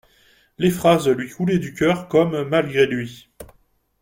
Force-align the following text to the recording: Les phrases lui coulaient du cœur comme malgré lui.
Les 0.57 0.71
phrases 0.71 1.07
lui 1.09 1.29
coulaient 1.29 1.59
du 1.59 1.75
cœur 1.75 2.07
comme 2.07 2.45
malgré 2.49 2.87
lui. 2.87 3.29